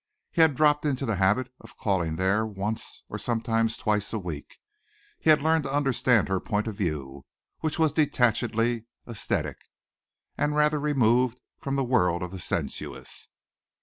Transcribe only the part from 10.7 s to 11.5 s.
removed